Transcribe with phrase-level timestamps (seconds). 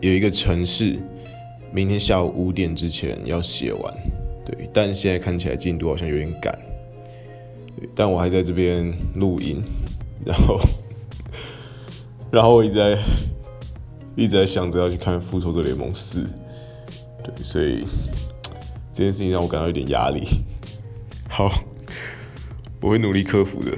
[0.00, 0.98] 有一个城市，
[1.72, 3.94] 明天下午五点之前要写完，
[4.44, 6.58] 对，但现在看起来进度好像有点赶，
[7.94, 9.62] 但我还在这边录音，
[10.24, 10.60] 然后，
[12.30, 12.98] 然后我一直在
[14.14, 16.20] 一直在想着要去看《复仇者联盟四》，
[17.22, 17.86] 对，所以
[18.92, 20.26] 这件事情让我感到有点压力。
[21.28, 21.50] 好，
[22.80, 23.72] 我会努力克服的。